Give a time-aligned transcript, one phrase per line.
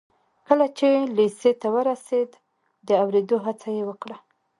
[0.47, 2.29] کله چې لېسې ته ورسېد
[2.87, 4.17] د اورېدو هڅه یې وکړه